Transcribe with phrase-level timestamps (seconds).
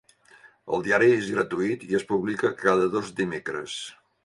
[0.77, 3.79] El diari és gratuït i es publica cada dos dimecres.